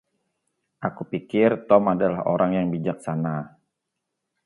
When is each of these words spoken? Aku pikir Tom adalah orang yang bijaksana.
Aku 0.87 1.01
pikir 1.11 1.49
Tom 1.69 1.83
adalah 1.95 2.21
orang 2.33 2.51
yang 2.57 2.67
bijaksana. 2.73 3.35